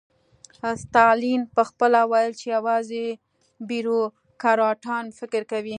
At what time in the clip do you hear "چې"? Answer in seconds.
2.39-2.47